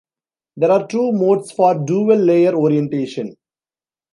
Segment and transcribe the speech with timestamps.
[0.57, 3.37] There are two modes for dual layer orientation.